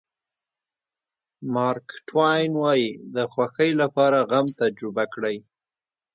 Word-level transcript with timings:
مارک 1.53 1.87
ټواین 2.09 2.51
وایي 2.61 2.89
د 3.15 3.17
خوښۍ 3.33 3.71
لپاره 3.81 4.17
غم 4.29 4.47
تجربه 4.61 5.03
کړئ. 5.13 5.37